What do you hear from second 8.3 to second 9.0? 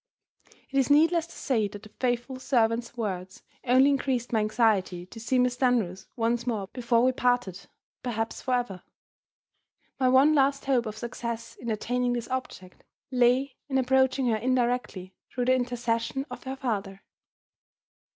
forever.